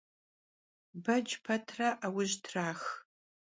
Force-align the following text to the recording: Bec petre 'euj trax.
Bec 1.09 1.29
petre 1.43 1.89
'euj 2.09 2.31
trax. 2.45 2.81